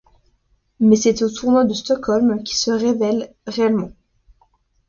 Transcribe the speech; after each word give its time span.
Mais 0.79 0.95
c'est 0.95 1.21
au 1.21 1.29
tournoi 1.29 1.63
de 1.63 1.75
Stockholm 1.75 2.41
qu'il 2.41 2.57
se 2.57 2.71
révèle 2.71 3.31
réellement. 3.45 3.91